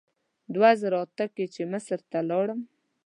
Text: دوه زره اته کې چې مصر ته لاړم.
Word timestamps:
دوه 0.53 0.69
زره 0.81 0.97
اته 1.05 1.25
کې 1.35 1.45
چې 1.53 1.61
مصر 1.73 1.99
ته 2.11 2.19
لاړم. 2.29 2.59